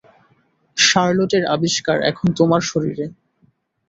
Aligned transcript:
শার্লটের 0.77 1.43
আবিষ্কার 1.55 1.97
এখন 2.01 2.27
তোমার 2.39 2.61
শরীরে। 2.61 3.05